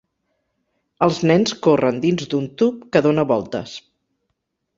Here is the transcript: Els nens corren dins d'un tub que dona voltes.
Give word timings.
Els 1.07 1.19
nens 1.31 1.53
corren 1.67 1.99
dins 2.07 2.25
d'un 2.33 2.49
tub 2.63 2.81
que 2.97 3.03
dona 3.09 3.27
voltes. 3.35 3.77